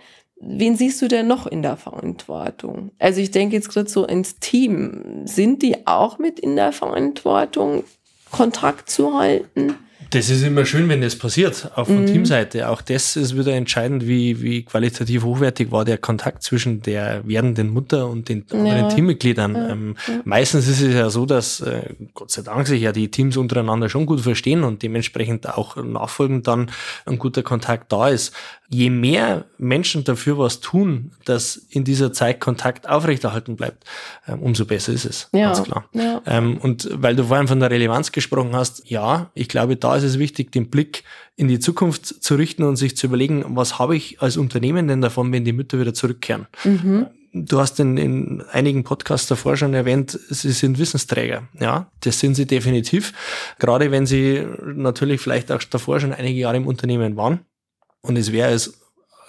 [0.46, 2.90] Wen siehst du denn noch in der Verantwortung?
[2.98, 5.22] Also ich denke jetzt gerade so ins Team.
[5.24, 7.84] Sind die auch mit in der Verantwortung,
[8.30, 9.76] Kontakt zu halten?
[10.10, 12.06] Das ist immer schön, wenn das passiert, auch von mhm.
[12.06, 12.68] Teamseite.
[12.68, 17.70] Auch das ist wieder entscheidend, wie, wie qualitativ hochwertig war der Kontakt zwischen der werdenden
[17.70, 18.88] Mutter und den anderen ja.
[18.88, 19.54] Teammitgliedern.
[19.54, 19.68] Ja.
[19.70, 20.20] Ähm, ja.
[20.24, 21.82] Meistens ist es ja so, dass äh,
[22.14, 26.46] Gott sei Dank sich ja die Teams untereinander schon gut verstehen und dementsprechend auch nachfolgend
[26.46, 26.70] dann
[27.06, 28.32] ein guter Kontakt da ist
[28.74, 33.84] je mehr Menschen dafür was tun, dass in dieser Zeit Kontakt aufrechterhalten bleibt,
[34.26, 35.28] ähm, umso besser ist es.
[35.32, 35.84] Ja, ganz klar.
[35.92, 36.22] Ja.
[36.26, 40.04] Ähm, und weil du vorhin von der Relevanz gesprochen hast, ja, ich glaube, da ist
[40.04, 41.04] es wichtig, den Blick
[41.36, 45.00] in die Zukunft zu richten und sich zu überlegen, was habe ich als Unternehmen denn
[45.00, 46.46] davon, wenn die Mütter wieder zurückkehren?
[46.64, 47.06] Mhm.
[47.32, 51.48] Du hast in, in einigen Podcasts davor schon erwähnt, sie sind Wissensträger.
[51.58, 53.12] Ja, das sind sie definitiv.
[53.58, 57.40] Gerade wenn sie natürlich vielleicht auch davor schon einige Jahre im Unternehmen waren.
[58.02, 58.80] Und es wäre es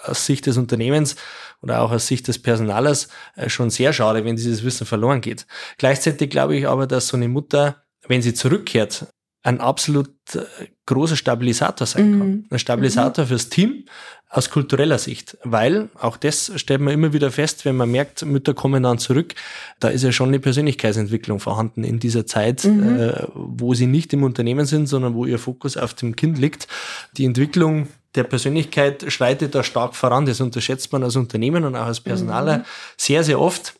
[0.04, 1.15] aus Sicht des Unternehmens
[1.62, 5.47] oder auch aus Sicht des Personalers äh, schon sehr schade, wenn dieses Wissen verloren geht.
[5.78, 9.08] Gleichzeitig glaube ich aber, dass so eine Mutter, wenn sie zurückkehrt,
[9.45, 10.41] ein absolut äh,
[10.88, 12.29] großer Stabilisator sein kann.
[12.29, 12.45] Mhm.
[12.49, 13.29] Ein Stabilisator mhm.
[13.29, 13.86] fürs Team
[14.27, 18.55] aus kultureller Sicht, weil auch das stellt man immer wieder fest, wenn man merkt, Mütter
[18.55, 19.36] kommen dann zurück,
[19.79, 22.99] da ist ja schon eine Persönlichkeitsentwicklung vorhanden in dieser Zeit, mhm.
[22.99, 26.67] äh, wo sie nicht im Unternehmen sind, sondern wo ihr Fokus auf dem Kind liegt.
[27.17, 30.25] Die Entwicklung der Persönlichkeit schreitet da stark voran.
[30.25, 32.63] Das unterschätzt man als Unternehmen und auch als Personaler mhm.
[32.97, 33.75] sehr, sehr oft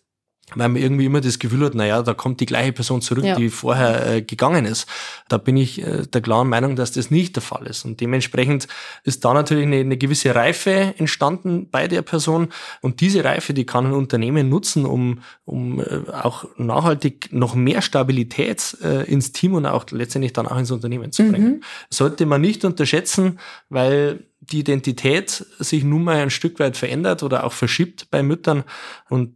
[0.53, 3.36] weil man irgendwie immer das Gefühl hat, naja, da kommt die gleiche Person zurück, ja.
[3.36, 4.88] die vorher äh, gegangen ist.
[5.27, 7.84] Da bin ich äh, der klaren Meinung, dass das nicht der Fall ist.
[7.84, 8.67] Und dementsprechend
[9.03, 12.49] ist da natürlich eine, eine gewisse Reife entstanden bei der Person.
[12.81, 17.81] Und diese Reife, die kann ein Unternehmen nutzen, um, um äh, auch nachhaltig noch mehr
[17.81, 21.53] Stabilität äh, ins Team und auch letztendlich dann auch ins Unternehmen zu bringen.
[21.53, 21.63] Mhm.
[21.89, 27.43] Sollte man nicht unterschätzen, weil die Identität sich nun mal ein Stück weit verändert oder
[27.43, 28.63] auch verschiebt bei Müttern
[29.10, 29.36] und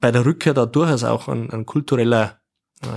[0.00, 2.40] bei der Rückkehr da durchaus auch ein, ein kultureller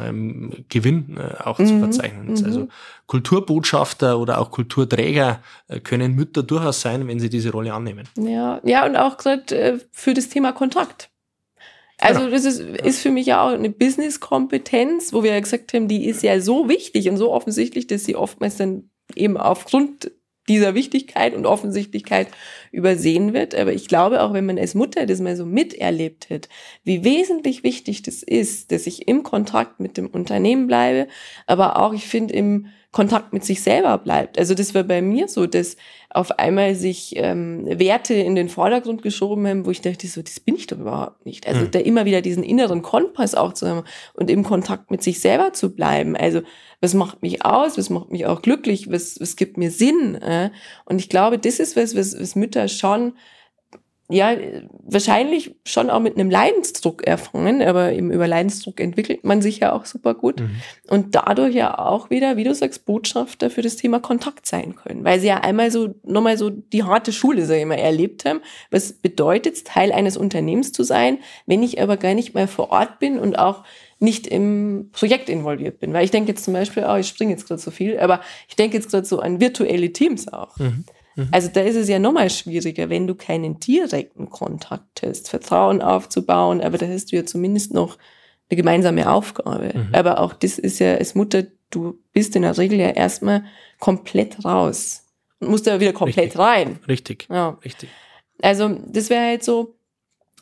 [0.05, 1.65] ähm, Gewinn äh, auch mhm.
[1.65, 2.43] zu verzeichnen ist.
[2.43, 2.69] Also mhm.
[3.07, 8.07] Kulturbotschafter oder auch Kulturträger äh, können Mütter durchaus sein, wenn sie diese Rolle annehmen.
[8.17, 11.09] Ja, ja und auch gerade äh, für das Thema Kontakt.
[11.97, 12.31] Also genau.
[12.31, 16.05] das ist, ist für mich ja auch eine Business-Kompetenz, wo wir ja gesagt haben, die
[16.05, 20.11] ist ja so wichtig und so offensichtlich, dass sie oftmals dann eben aufgrund
[20.49, 22.27] dieser Wichtigkeit und Offensichtlichkeit
[22.71, 23.55] übersehen wird.
[23.55, 26.49] Aber ich glaube, auch wenn man als Mutter das mal so miterlebt hat,
[26.83, 31.07] wie wesentlich wichtig das ist, dass ich im Kontakt mit dem Unternehmen bleibe,
[31.47, 34.39] aber auch, ich finde, im Kontakt mit sich selber bleibt.
[34.39, 35.77] Also das war bei mir so, dass
[36.09, 40.39] auf einmal sich ähm, Werte in den Vordergrund geschoben haben, wo ich dachte, so, das
[40.39, 41.47] bin ich doch überhaupt nicht.
[41.47, 41.71] Also mhm.
[41.71, 45.53] da immer wieder diesen inneren Kompass auch zu haben und im Kontakt mit sich selber
[45.53, 46.15] zu bleiben.
[46.15, 46.41] Also
[46.81, 50.15] was macht mich aus, was macht mich auch glücklich, was, was gibt mir Sinn.
[50.15, 50.49] Äh?
[50.85, 53.13] Und ich glaube, das ist was, was, was Mütter schon
[54.11, 54.35] ja,
[54.83, 59.71] wahrscheinlich schon auch mit einem Leidensdruck erfangen, aber eben über Leidensdruck entwickelt man sich ja
[59.71, 60.55] auch super gut mhm.
[60.87, 65.03] und dadurch ja auch wieder, wie du sagst, Botschafter für das Thema Kontakt sein können,
[65.03, 68.41] weil sie ja einmal so, nochmal so die harte Schule, sag ich mal, erlebt haben.
[68.71, 72.97] Was bedeutet Teil eines Unternehmens zu sein, wenn ich aber gar nicht mal vor Ort
[72.97, 73.63] bin und auch
[73.99, 75.93] nicht im Projekt involviert bin.
[75.93, 78.55] Weil ich denke jetzt zum Beispiel, oh, ich springe jetzt gerade so viel, aber ich
[78.55, 80.57] denke jetzt gerade so an virtuelle Teams auch.
[80.57, 80.85] Mhm.
[81.15, 81.29] Mhm.
[81.31, 86.61] Also da ist es ja nochmal schwieriger, wenn du keinen direkten Kontakt hast, Vertrauen aufzubauen,
[86.61, 87.97] aber da hast du ja zumindest noch
[88.49, 89.71] eine gemeinsame Aufgabe.
[89.75, 89.89] Mhm.
[89.93, 93.43] Aber auch das ist ja als Mutter, du bist in der Regel ja erstmal
[93.79, 95.05] komplett raus
[95.39, 96.39] und musst ja wieder komplett richtig.
[96.39, 96.79] rein.
[96.87, 97.27] Richtig.
[97.29, 97.57] Ja.
[97.63, 97.89] Richtig.
[98.41, 99.75] Also das wäre halt so,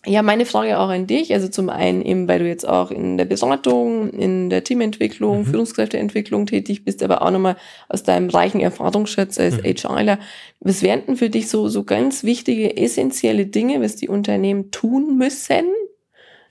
[0.05, 1.33] ja, meine Frage auch an dich.
[1.33, 5.45] Also zum einen eben, weil du jetzt auch in der Beratung, in der Teamentwicklung, mhm.
[5.45, 7.57] Führungskräfteentwicklung tätig bist, aber auch nochmal
[7.89, 9.63] aus deinem reichen Erfahrungsschatz als mhm.
[9.63, 10.19] HRler.
[10.60, 15.17] Was wären denn für dich so, so ganz wichtige, essentielle Dinge, was die Unternehmen tun
[15.17, 15.65] müssen?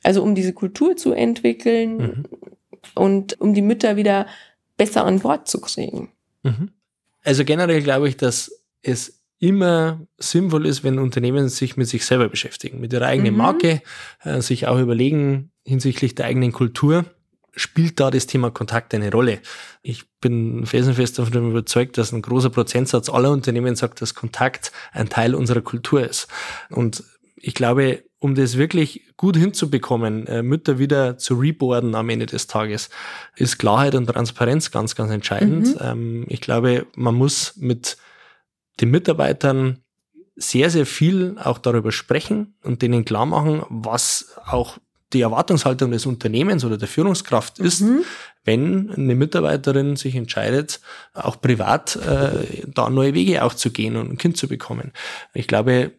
[0.02, 2.24] Also um diese Kultur zu entwickeln mhm.
[2.94, 4.26] und um die Mütter wieder
[4.76, 6.10] besser an Bord zu kriegen.
[6.42, 6.70] Mhm.
[7.24, 12.28] Also generell glaube ich, dass es immer sinnvoll ist, wenn Unternehmen sich mit sich selber
[12.28, 13.38] beschäftigen, mit ihrer eigenen mhm.
[13.38, 13.82] Marke,
[14.24, 17.04] äh, sich auch überlegen hinsichtlich der eigenen Kultur,
[17.54, 19.40] spielt da das Thema Kontakt eine Rolle.
[19.82, 25.08] Ich bin felsenfest davon überzeugt, dass ein großer Prozentsatz aller Unternehmen sagt, dass Kontakt ein
[25.08, 26.28] Teil unserer Kultur ist.
[26.70, 27.02] Und
[27.36, 32.46] ich glaube, um das wirklich gut hinzubekommen, äh, Mütter wieder zu reboarden am Ende des
[32.46, 32.90] Tages,
[33.36, 35.68] ist Klarheit und Transparenz ganz, ganz entscheidend.
[35.68, 35.80] Mhm.
[35.80, 37.96] Ähm, ich glaube, man muss mit
[38.80, 39.78] den Mitarbeitern
[40.36, 44.78] sehr, sehr viel auch darüber sprechen und denen klar machen, was auch
[45.12, 48.02] die Erwartungshaltung des Unternehmens oder der Führungskraft ist, mhm.
[48.44, 50.80] wenn eine Mitarbeiterin sich entscheidet,
[51.14, 54.92] auch privat äh, da neue Wege auch zu gehen und ein Kind zu bekommen.
[55.32, 55.92] Ich glaube,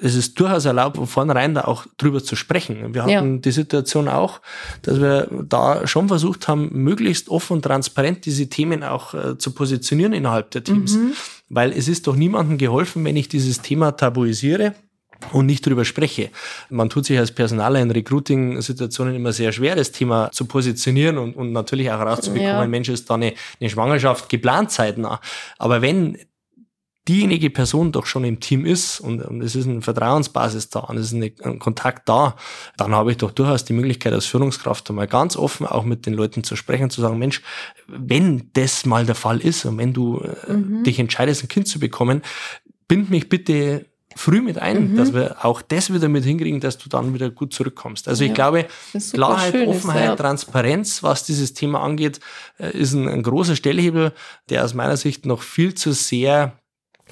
[0.00, 2.94] es ist durchaus erlaubt, von vornherein da auch drüber zu sprechen.
[2.94, 3.40] Wir hatten ja.
[3.40, 4.40] die Situation auch,
[4.82, 9.52] dass wir da schon versucht haben, möglichst offen und transparent diese Themen auch äh, zu
[9.52, 10.94] positionieren innerhalb der Teams.
[10.94, 11.14] Mhm.
[11.48, 14.74] Weil es ist doch niemandem geholfen, wenn ich dieses Thema tabuisiere
[15.32, 16.30] und nicht drüber spreche.
[16.70, 21.34] Man tut sich als Personaler in Recruiting-Situationen immer sehr schwer, das Thema zu positionieren und,
[21.34, 22.66] und natürlich auch herauszubekommen, ja.
[22.66, 25.20] Mensch, ist da eine, eine Schwangerschaft geplant zeitnah.
[25.58, 26.18] Aber wenn
[27.08, 30.98] diejenige Person doch schon im Team ist und, und es ist eine Vertrauensbasis da und
[30.98, 32.36] es ist eine, ein Kontakt da,
[32.76, 36.14] dann habe ich doch durchaus die Möglichkeit als Führungskraft einmal ganz offen auch mit den
[36.14, 37.42] Leuten zu sprechen, zu sagen, Mensch,
[37.86, 40.84] wenn das mal der Fall ist und wenn du äh, mhm.
[40.84, 42.22] dich entscheidest, ein Kind zu bekommen,
[42.86, 44.96] bind mich bitte früh mit ein, mhm.
[44.96, 48.08] dass wir auch das wieder mit hinkriegen, dass du dann wieder gut zurückkommst.
[48.08, 48.66] Also ja, ich glaube,
[49.12, 50.16] Klarheit, Offenheit, ja.
[50.16, 52.20] Transparenz, was dieses Thema angeht,
[52.58, 54.12] äh, ist ein, ein großer Stellhebel,
[54.50, 56.58] der aus meiner Sicht noch viel zu sehr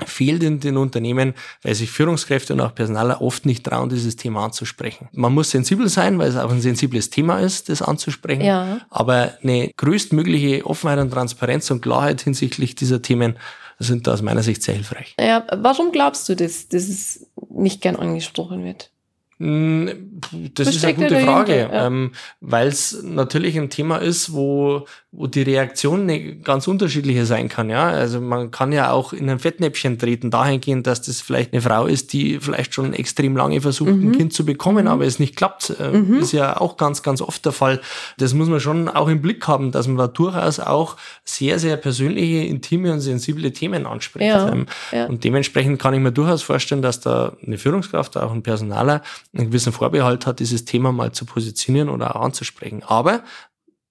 [0.05, 4.45] fehlt in den Unternehmen, weil sich Führungskräfte und auch Personaler oft nicht trauen, dieses Thema
[4.45, 5.09] anzusprechen.
[5.13, 8.43] Man muss sensibel sein, weil es auch ein sensibles Thema ist, das anzusprechen.
[8.43, 8.81] Ja.
[8.91, 13.37] Aber eine größtmögliche Offenheit und Transparenz und Klarheit hinsichtlich dieser Themen
[13.79, 15.15] sind da aus meiner Sicht sehr hilfreich.
[15.21, 18.91] Ja, warum glaubst du, dass, dass es nicht gern angesprochen wird?
[19.39, 20.21] Hm,
[20.55, 21.87] das ist eine gute Frage, ja.
[21.87, 27.49] ähm, weil es natürlich ein Thema ist, wo wo die Reaktion eine ganz unterschiedliche sein
[27.49, 27.71] kann.
[27.71, 31.63] Ja, also man kann ja auch in ein Fettnäpfchen treten, dahingehend, dass das vielleicht eine
[31.63, 34.11] Frau ist, die vielleicht schon extrem lange versucht, mhm.
[34.11, 34.91] ein Kind zu bekommen, mhm.
[34.91, 35.75] aber es nicht klappt.
[35.81, 36.19] Äh, mhm.
[36.19, 37.81] Ist ja auch ganz, ganz oft der Fall.
[38.19, 41.79] Das muss man schon auch im Blick haben, dass man da durchaus auch sehr, sehr
[41.79, 44.27] persönliche, intime und sensible Themen anspricht.
[44.27, 44.53] Ja.
[44.53, 45.07] Ähm, ja.
[45.07, 49.03] Und dementsprechend kann ich mir durchaus vorstellen, dass da eine Führungskraft, auch ein Personaler,
[49.39, 52.83] einen gewissen Vorbehalt hat, dieses Thema mal zu positionieren oder auch anzusprechen.
[52.83, 53.23] Aber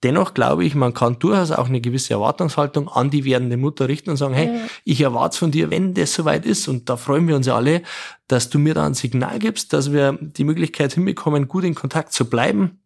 [0.06, 4.12] Dennoch glaube ich, man kann durchaus auch eine gewisse Erwartungshaltung an die werdende Mutter richten
[4.12, 4.62] und sagen, hey, ja.
[4.84, 7.82] ich erwarte von dir, wenn das soweit ist, und da freuen wir uns ja alle,
[8.28, 12.14] dass du mir da ein Signal gibst, dass wir die Möglichkeit hinbekommen, gut in Kontakt
[12.14, 12.82] zu bleiben,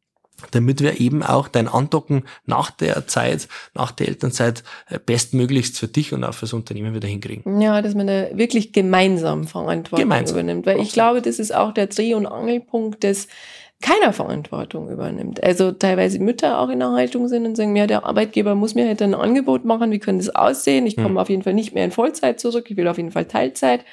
[0.52, 5.88] damit wir eben auch dein Andocken nach der Zeit, nach der Elternzeit äh, bestmöglichst für
[5.88, 7.62] dich und auch fürs Unternehmen wieder hinkriegen.
[7.62, 10.38] Ja, dass man da wirklich gemeinsam Verantwortung gemeinsam.
[10.38, 10.66] übernimmt.
[10.66, 13.28] Weil ich glaube, das ist auch der Dreh- und Angelpunkt des
[13.82, 15.42] keiner Verantwortung übernimmt.
[15.42, 18.86] Also teilweise Mütter auch in der Haltung sind und sagen, ja, der Arbeitgeber muss mir
[18.86, 20.86] halt ein Angebot machen, wie könnte das aussehen?
[20.86, 21.18] Ich komme hm.
[21.18, 23.86] auf jeden Fall nicht mehr in Vollzeit zurück, ich will auf jeden Fall Teilzeit.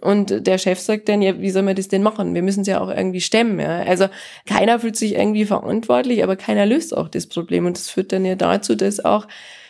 [0.00, 2.34] Und der Chef sagt dann, ja, wie soll man das denn machen?
[2.34, 3.60] Wir müssen es ja auch irgendwie stemmen.
[3.60, 3.80] Ja?
[3.82, 4.06] Also
[4.46, 7.66] keiner fühlt sich irgendwie verantwortlich, aber keiner löst auch das Problem.
[7.66, 9.26] Und das führt dann ja dazu, dass auch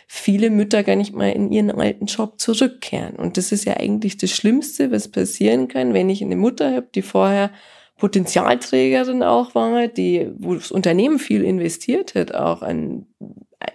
[0.07, 3.15] viele Mütter gar nicht mal in ihren alten Job zurückkehren.
[3.15, 6.87] Und das ist ja eigentlich das Schlimmste, was passieren kann, wenn ich eine Mutter habe,
[6.93, 7.51] die vorher
[7.97, 13.05] Potenzialträgerin auch war, die, wo das Unternehmen viel investiert hat, auch an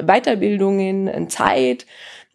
[0.04, 1.86] Weiterbildungen, an Zeit,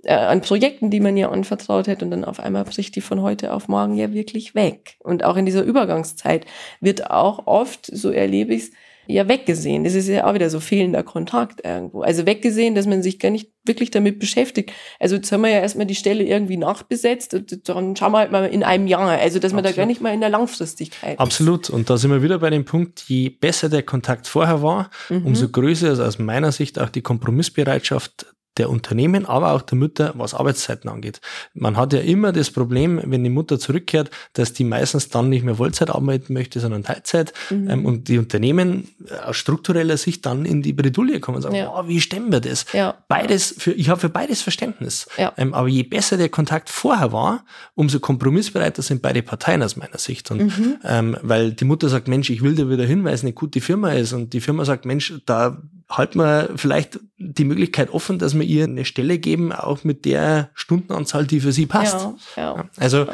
[0.03, 3.21] äh, an Projekten, die man ihr anvertraut hat und dann auf einmal bricht die von
[3.21, 4.95] heute auf morgen ja wirklich weg.
[4.99, 6.45] Und auch in dieser Übergangszeit
[6.79, 8.71] wird auch oft, so erlebe ich es,
[9.07, 9.83] ja weggesehen.
[9.83, 12.01] Das ist ja auch wieder so fehlender Kontakt irgendwo.
[12.01, 14.71] Also weggesehen, dass man sich gar nicht wirklich damit beschäftigt.
[14.99, 18.31] Also jetzt haben wir ja erstmal die Stelle irgendwie nachbesetzt und dann schauen wir halt
[18.31, 19.09] mal in einem Jahr.
[19.09, 19.77] Also dass man Absolut.
[19.77, 21.69] da gar nicht mal in der Langfristigkeit Absolut.
[21.69, 25.25] Und da sind wir wieder bei dem Punkt, je besser der Kontakt vorher war, mhm.
[25.25, 28.27] umso größer ist aus meiner Sicht auch die Kompromissbereitschaft
[28.61, 31.19] der Unternehmen, aber auch der Mütter, was Arbeitszeiten angeht.
[31.55, 35.43] Man hat ja immer das Problem, wenn die Mutter zurückkehrt, dass die meistens dann nicht
[35.43, 37.33] mehr Vollzeit arbeiten möchte, sondern Teilzeit.
[37.49, 37.69] Mhm.
[37.69, 38.87] Ähm, und die Unternehmen
[39.25, 41.73] aus struktureller Sicht dann in die Bredouille kommen und sagen, ja.
[41.73, 42.67] oh, wie stemmen wir das?
[42.71, 42.93] Ja.
[43.07, 45.07] Beides, für, ich habe für beides Verständnis.
[45.17, 45.33] Ja.
[45.37, 47.43] Ähm, aber je besser der Kontakt vorher war,
[47.73, 50.29] umso kompromissbereiter sind beide Parteien aus meiner Sicht.
[50.29, 50.77] Und mhm.
[50.85, 53.59] ähm, weil die Mutter sagt, Mensch, ich will da wieder hin, weil es eine gute
[53.59, 54.13] Firma ist.
[54.13, 55.63] Und die Firma sagt, Mensch, da
[55.97, 60.49] halten wir vielleicht die Möglichkeit offen, dass wir ihr eine Stelle geben, auch mit der
[60.53, 62.07] Stundenanzahl, die für sie passt.
[62.35, 63.13] Ja, ja, also ja.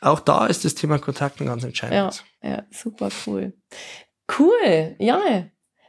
[0.00, 2.24] auch da ist das Thema Kontakten ganz entscheidend.
[2.42, 3.52] Ja, ja, super cool.
[4.38, 5.44] Cool, ja,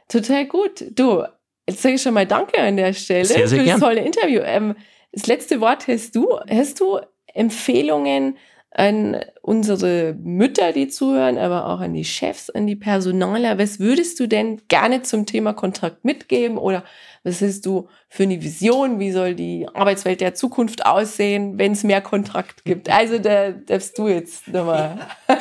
[0.08, 0.84] total gut.
[0.94, 1.24] Du,
[1.66, 4.40] jetzt sage ich schon mal Danke an der Stelle sehr, sehr für das tolle Interview.
[4.44, 4.76] Ähm,
[5.12, 6.38] das letzte Wort hast du.
[6.48, 7.00] Hast du
[7.32, 8.36] Empfehlungen,
[8.76, 13.58] an unsere Mütter, die zuhören, aber auch an die Chefs, an die Personaler.
[13.58, 16.84] Was würdest du denn gerne zum Thema Kontrakt mitgeben oder
[17.24, 19.00] was hast du für eine Vision?
[19.00, 22.90] Wie soll die Arbeitswelt der Zukunft aussehen, wenn es mehr Kontrakt gibt?
[22.90, 24.98] Also da darfst du jetzt nochmal.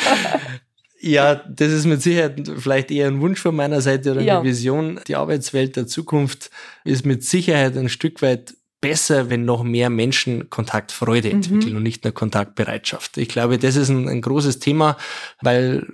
[0.97, 4.43] Ja, das ist mit Sicherheit vielleicht eher ein Wunsch von meiner Seite oder eine ja.
[4.43, 4.99] Vision.
[5.07, 6.49] Die Arbeitswelt der Zukunft
[6.83, 11.35] ist mit Sicherheit ein Stück weit besser, wenn noch mehr Menschen Kontaktfreude mhm.
[11.35, 13.17] entwickeln und nicht nur Kontaktbereitschaft.
[13.17, 14.95] Ich glaube, das ist ein, ein großes Thema,
[15.41, 15.87] weil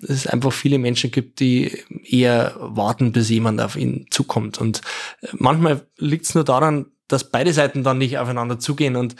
[0.00, 4.58] es einfach viele Menschen gibt, die eher warten, bis jemand auf ihn zukommt.
[4.58, 4.80] Und
[5.32, 9.16] manchmal liegt es nur daran, dass beide Seiten dann nicht aufeinander zugehen und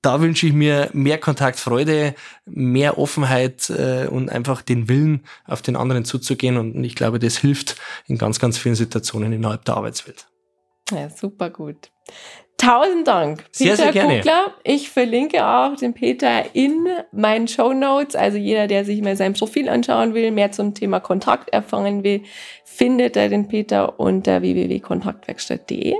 [0.00, 2.14] da wünsche ich mir mehr Kontaktfreude,
[2.46, 6.56] mehr Offenheit äh, und einfach den Willen, auf den anderen zuzugehen.
[6.56, 7.76] Und ich glaube, das hilft
[8.06, 10.29] in ganz, ganz vielen Situationen innerhalb der Arbeitswelt.
[10.90, 11.90] Ja, super gut.
[12.60, 14.16] Tausend Dank, Peter sehr, sehr gerne.
[14.18, 14.52] Kugler.
[14.64, 18.14] Ich verlinke auch den Peter in meinen Show Notes.
[18.14, 22.22] Also jeder, der sich mal sein Profil anschauen will, mehr zum Thema Kontakt erfahren will,
[22.62, 25.94] findet er den Peter unter www.kontaktwerkstatt.de.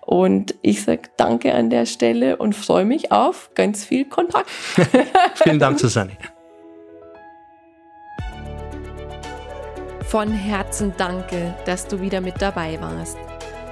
[0.00, 4.48] Und ich sage danke an der Stelle und freue mich auf ganz viel Kontakt.
[5.34, 6.12] Vielen Dank, Susanne.
[10.06, 13.18] Von Herzen danke, dass du wieder mit dabei warst.